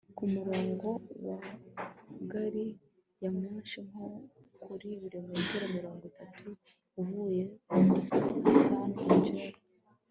[0.17, 0.87] ku murongo
[1.27, 1.39] wa
[2.31, 2.67] gari
[3.21, 4.05] ya moshi nko
[4.63, 6.45] ku bilometero mirongo itatu
[7.01, 7.43] uvuye
[8.49, 9.57] i san angelo